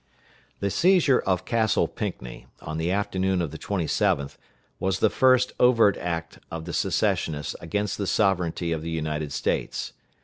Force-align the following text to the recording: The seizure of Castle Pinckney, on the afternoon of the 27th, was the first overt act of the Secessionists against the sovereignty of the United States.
The 0.61 0.71
seizure 0.71 1.19
of 1.19 1.45
Castle 1.45 1.87
Pinckney, 1.87 2.47
on 2.59 2.79
the 2.79 2.89
afternoon 2.89 3.39
of 3.39 3.51
the 3.51 3.59
27th, 3.59 4.35
was 4.79 4.97
the 4.97 5.11
first 5.11 5.51
overt 5.59 5.95
act 5.97 6.39
of 6.49 6.65
the 6.65 6.73
Secessionists 6.73 7.55
against 7.61 7.99
the 7.99 8.07
sovereignty 8.07 8.71
of 8.71 8.81
the 8.81 8.89
United 8.89 9.31
States. 9.31 9.93